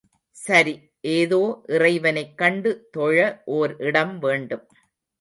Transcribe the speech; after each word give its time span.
சரி, 0.35 0.73
ஏதோ 1.11 1.39
இறைவனைக் 1.67 2.33
கண்டு 2.37 2.73
தொழ 2.91 3.15
ஓர் 3.53 3.75
இடம் 3.81 4.19
வேண்டும். 4.19 4.65